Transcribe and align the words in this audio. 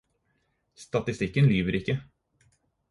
Statistikken 0.85 1.47
lyver 1.51 1.75
ikke. 1.81 2.01